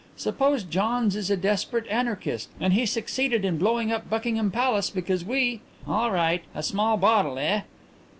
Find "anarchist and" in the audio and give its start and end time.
1.87-2.73